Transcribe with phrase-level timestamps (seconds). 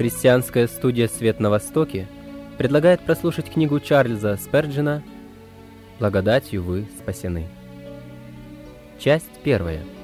[0.00, 2.08] Христианская студия «Свет на Востоке»
[2.56, 5.02] предлагает прослушать книгу Чарльза Сперджина
[5.98, 7.46] «Благодатью вы спасены».
[8.98, 9.84] Часть первая–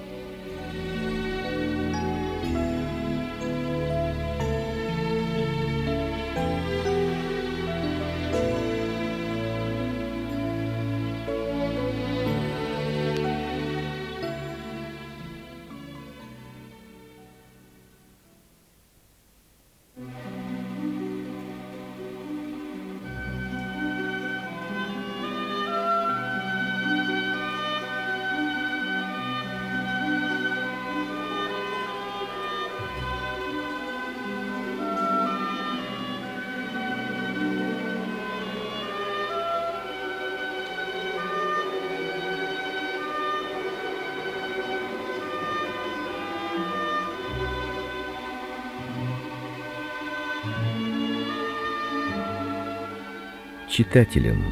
[53.69, 54.43] читателям.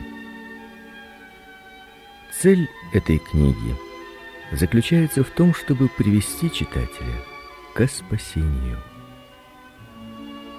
[2.40, 3.74] Цель этой книги
[4.52, 7.14] заключается в том, чтобы привести читателя
[7.74, 8.78] к спасению.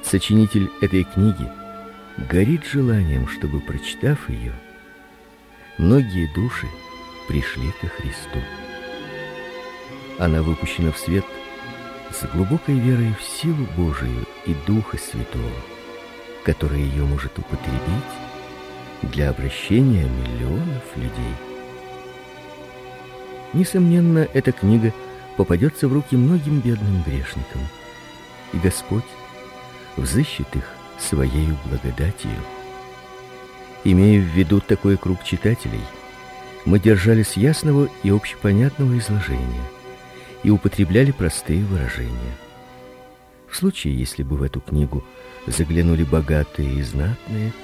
[0.03, 1.47] Сочинитель этой книги
[2.29, 4.53] горит желанием, чтобы прочитав ее,
[5.77, 6.67] многие души
[7.27, 8.39] пришли ко Христу.
[10.17, 11.25] Она выпущена в свет
[12.11, 15.51] с глубокой верой в силу Божию и Духа Святого,
[16.45, 18.24] который ее может употребить
[19.11, 21.35] для обращения миллионов людей.
[23.53, 24.93] Несомненно, эта книга
[25.37, 27.61] попадется в руки многим бедным грешникам,
[28.53, 29.03] и Господь
[29.95, 30.63] взыщет их
[30.99, 32.31] своей благодатью.
[33.83, 35.83] Имея в виду такой круг читателей,
[36.65, 39.63] мы держались ясного и общепонятного изложения
[40.43, 42.35] и употребляли простые выражения.
[43.49, 45.03] В случае, если бы в эту книгу
[45.45, 47.53] заглянули богатые и знатные–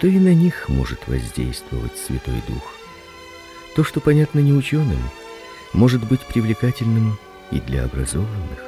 [0.00, 2.74] то и на них может воздействовать Святой Дух.
[3.76, 4.98] То, что понятно не ученым,
[5.74, 7.18] может быть привлекательным
[7.50, 8.64] и для образованных.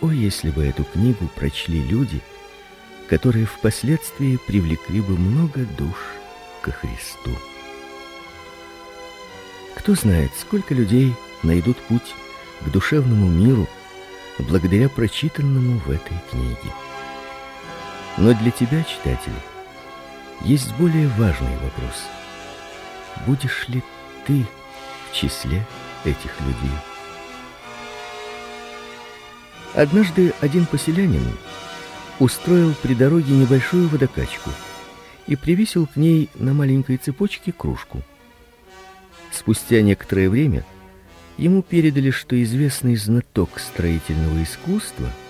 [0.00, 2.22] О, если бы эту книгу прочли люди,
[3.08, 5.96] которые впоследствии привлекли бы много душ
[6.62, 7.36] ко Христу.
[9.74, 11.12] Кто знает, сколько людей
[11.42, 12.14] найдут путь
[12.60, 13.68] к душевному миру
[14.38, 16.72] благодаря прочитанному в этой книге.
[18.16, 19.32] Но для тебя, читатель,
[20.42, 22.08] есть более важный вопрос.
[23.26, 23.82] Будешь ли
[24.26, 24.46] ты
[25.10, 25.64] в числе
[26.04, 26.76] этих людей?
[29.74, 31.24] Однажды один поселянин
[32.18, 34.50] устроил при дороге небольшую водокачку
[35.26, 38.02] и привесил к ней на маленькой цепочке кружку.
[39.30, 40.64] Спустя некоторое время
[41.38, 45.08] ему передали, что известный знаток строительного искусства–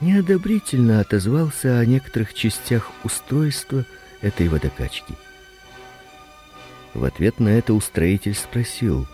[0.00, 3.84] неодобрительно отозвался о некоторых частях устройства
[4.20, 5.14] этой водокачки.
[6.94, 9.06] В ответ на это устроитель спросил: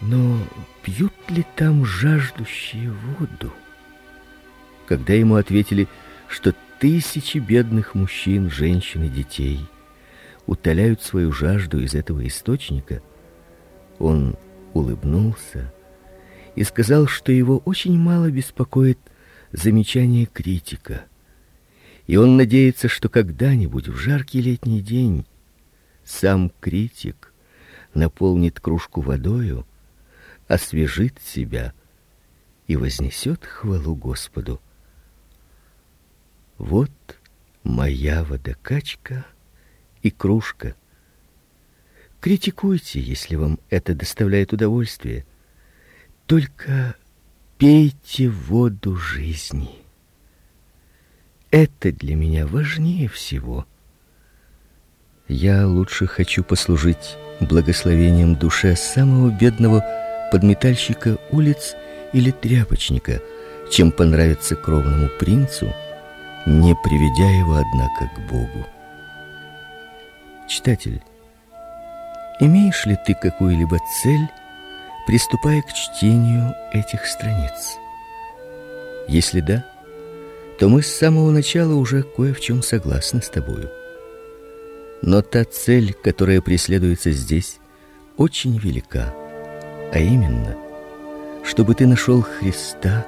[0.00, 0.38] "Но
[0.82, 3.52] пьют ли там жаждущие воду?"
[4.86, 5.88] Когда ему ответили,
[6.28, 9.60] что тысячи бедных мужчин, женщин и детей
[10.46, 13.00] утоляют свою жажду из этого источника,
[13.98, 14.36] он
[14.74, 15.72] улыбнулся
[16.56, 18.98] и сказал, что его очень мало беспокоит
[19.54, 21.06] замечание критика.
[22.06, 25.24] И он надеется, что когда-нибудь в жаркий летний день
[26.04, 27.32] сам критик
[27.94, 29.66] наполнит кружку водою,
[30.48, 31.72] освежит себя
[32.66, 34.60] и вознесет хвалу Господу.
[36.58, 36.90] Вот
[37.62, 39.24] моя водокачка
[40.02, 40.74] и кружка.
[42.20, 45.24] Критикуйте, если вам это доставляет удовольствие.
[46.26, 46.96] Только
[47.58, 49.70] пейте воду жизни.
[51.50, 53.64] Это для меня важнее всего.
[55.28, 59.84] Я лучше хочу послужить благословением душе самого бедного
[60.32, 61.76] подметальщика улиц
[62.12, 63.20] или тряпочника,
[63.70, 65.72] чем понравиться кровному принцу,
[66.46, 68.66] не приведя его однако к Богу.
[70.48, 71.00] Читатель,
[72.40, 74.28] имеешь ли ты какую-либо цель
[75.06, 77.76] приступая к чтению этих страниц.
[79.08, 79.64] Если да,
[80.58, 83.70] то мы с самого начала уже кое в чем согласны с тобою.
[85.02, 87.58] Но та цель, которая преследуется здесь,
[88.16, 89.12] очень велика,
[89.92, 90.56] а именно,
[91.42, 93.06] чтобы ты нашел Христа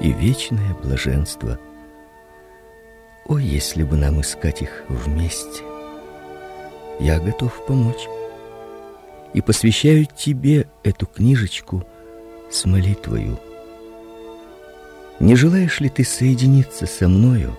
[0.00, 1.58] и вечное блаженство.
[3.26, 5.62] О, если бы нам искать их вместе.
[7.00, 8.06] Я готов помочь
[9.34, 11.84] и посвящаю тебе эту книжечку
[12.50, 13.38] с молитвою.
[15.20, 17.56] Не желаешь ли ты соединиться со мною,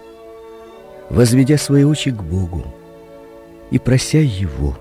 [1.10, 2.74] возведя свои очи к Богу
[3.72, 4.78] и прося Его,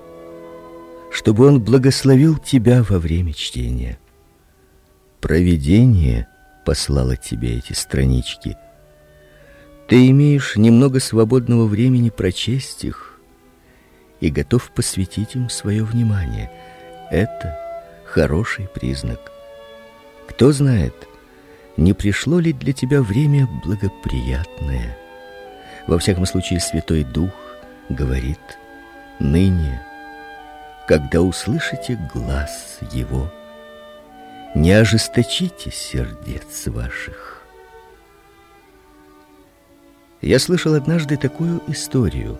[1.11, 3.99] чтобы Он благословил тебя во время чтения?
[5.19, 6.27] Провидение
[6.65, 8.57] послало тебе эти странички.
[9.87, 13.19] Ты имеешь немного свободного времени прочесть их
[14.19, 16.51] и готов посвятить им свое внимание.
[17.11, 17.57] Это
[18.05, 19.31] хороший признак.
[20.27, 20.95] Кто знает,
[21.77, 24.97] не пришло ли для тебя время благоприятное?
[25.87, 27.31] Во всяком случае, Святой Дух
[27.89, 28.39] говорит:
[29.19, 29.81] ныне,
[30.87, 33.31] когда услышите глаз его,
[34.55, 37.43] не ожесточите сердец ваших.
[40.21, 42.39] Я слышал однажды такую историю.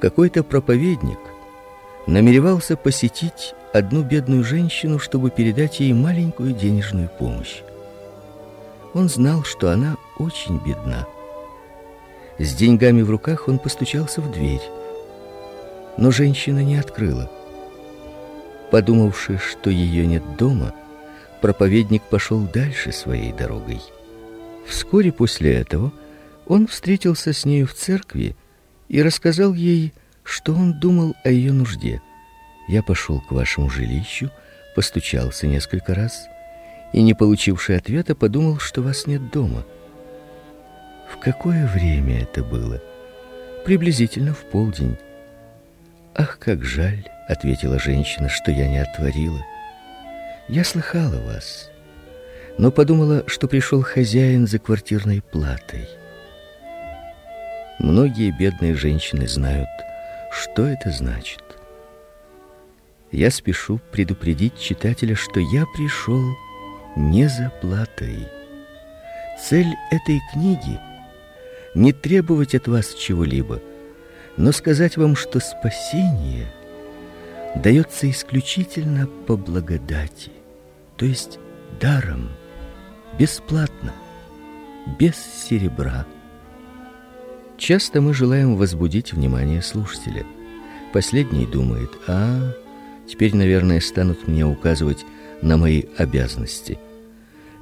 [0.00, 1.18] Какой-то проповедник
[2.06, 7.62] намеревался посетить одну бедную женщину, чтобы передать ей маленькую денежную помощь.
[8.94, 11.06] Он знал, что она очень бедна.
[12.38, 14.62] С деньгами в руках он постучался в дверь.
[15.96, 17.30] Но женщина не открыла.
[18.70, 20.72] Подумавши, что ее нет дома,
[21.40, 23.80] проповедник пошел дальше своей дорогой.
[24.66, 25.92] Вскоре после этого
[26.46, 28.36] он встретился с ней в церкви
[28.88, 29.92] и рассказал ей,
[30.30, 32.00] что он думал о ее нужде.
[32.68, 34.30] Я пошел к вашему жилищу,
[34.76, 36.28] постучался несколько раз
[36.92, 39.66] и, не получивший ответа, подумал, что вас нет дома.
[41.12, 42.80] В какое время это было?
[43.64, 44.96] Приблизительно в полдень.
[46.14, 49.44] Ах, как жаль, ответила женщина, что я не отворила.
[50.48, 51.70] Я слыхала вас,
[52.56, 55.88] но подумала, что пришел хозяин за квартирной платой.
[57.80, 59.68] Многие бедные женщины знают,
[60.30, 61.42] что это значит.
[63.12, 66.22] Я спешу предупредить читателя, что я пришел
[66.96, 68.28] не за платой.
[69.42, 70.78] Цель этой книги
[71.74, 73.60] не требовать от вас чего-либо,
[74.36, 76.46] но сказать вам, что спасение
[77.56, 80.30] дается исключительно по благодати,
[80.96, 81.38] то есть
[81.80, 82.30] даром,
[83.18, 83.92] бесплатно,
[84.98, 86.06] без серебра.
[87.60, 90.24] Часто мы желаем возбудить внимание слушателя.
[90.94, 92.54] Последний думает: "А,
[93.06, 95.04] теперь, наверное, станут мне указывать
[95.42, 96.78] на мои обязанности.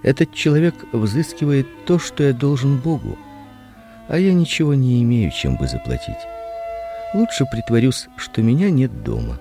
[0.05, 3.19] Этот человек взыскивает то, что я должен Богу,
[4.07, 6.15] а я ничего не имею, чем бы заплатить.
[7.13, 9.41] Лучше притворюсь, что меня нет дома.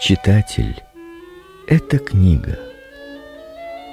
[0.00, 0.82] Читатель,
[1.68, 2.58] эта книга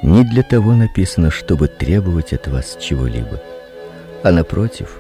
[0.02, 3.40] не для того написана, чтобы требовать от вас чего-либо,
[4.24, 5.00] а напротив,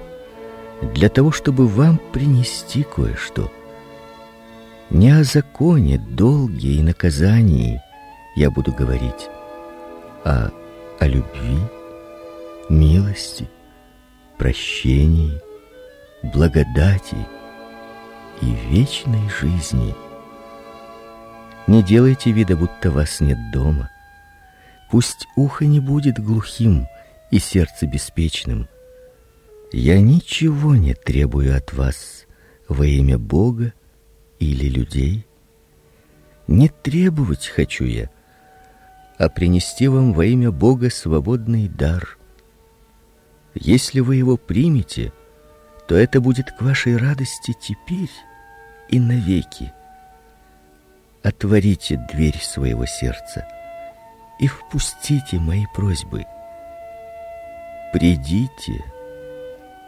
[0.94, 3.52] для того, чтобы вам принести кое-что–
[4.90, 7.81] не о законе, долге и наказании
[8.38, 9.30] я буду говорить,
[10.24, 10.50] а
[11.00, 11.58] о любви,
[12.69, 13.50] милости,
[14.38, 15.42] прощении,
[16.24, 17.18] благодати
[18.42, 19.94] и вечной жизни.
[21.68, 23.90] Не делайте вида, будто вас нет дома.
[24.90, 26.88] Пусть ухо не будет глухим
[27.30, 28.69] и сердце беспечным.
[29.71, 32.26] Я ничего не требую от вас
[32.69, 33.74] во имя Бога
[34.40, 35.26] или людей.
[36.47, 38.09] Не требовать хочу я,
[39.18, 42.18] а принести вам во имя Бога свободный дар.
[43.56, 45.12] Если вы его примете,
[45.88, 48.12] то это будет к вашей радости теперь
[48.90, 49.74] и навеки.
[51.24, 53.45] Отворите дверь своего сердца
[54.40, 56.24] и впустите мои просьбы.
[57.92, 58.83] Придите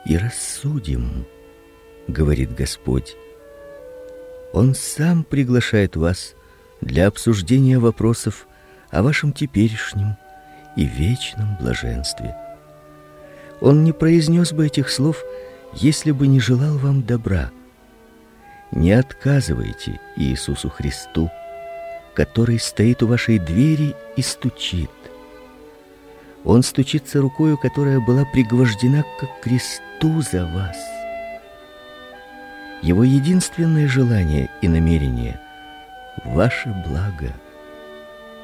[0.06, 1.26] и рассудим,
[2.08, 3.16] говорит Господь.
[4.54, 6.34] Он сам приглашает вас
[6.82, 8.48] для обсуждения вопросов
[8.90, 10.18] о вашем теперешнем
[10.76, 12.36] и вечном блаженстве.
[13.62, 15.24] Он не произнес бы этих слов,
[15.74, 17.52] если бы не желал вам добра.
[18.72, 21.30] Не отказывайте Иисусу Христу,
[22.16, 24.90] который стоит у вашей двери и стучит.
[26.46, 30.78] Он стучится рукою, которая была пригвождена к кресту за вас
[32.82, 35.40] его единственное желание и намерение
[36.24, 37.34] ваше благо.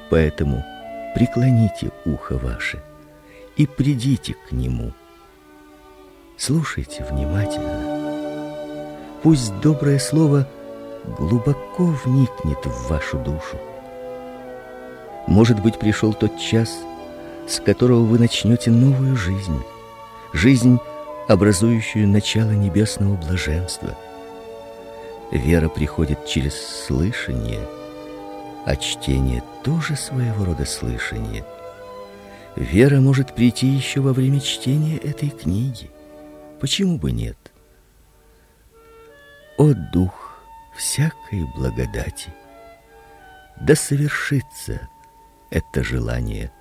[0.10, 0.64] Поэтому
[1.16, 2.84] преклоните ухо ваше
[3.56, 4.92] и придите к нему.
[6.38, 7.96] Слушайте внимательно.
[9.24, 10.48] Пусть доброе слово
[11.18, 13.58] глубоко вникнет в вашу душу.
[15.28, 16.78] Может быть, пришел тот час,
[17.48, 19.64] с которого вы начнете новую жизнь,
[20.34, 20.80] жизнь,
[21.28, 23.98] образующую начало небесного блаженства–
[25.32, 27.68] Вера приходит через слышание,
[28.66, 31.46] а чтение тоже своего рода слышание.
[32.56, 35.90] Вера может прийти еще во время чтения этой книги.
[36.62, 37.38] Почему бы нет?
[39.58, 40.40] О дух
[40.76, 42.34] всякой благодати,
[43.60, 44.88] да совершится
[45.50, 46.52] это желание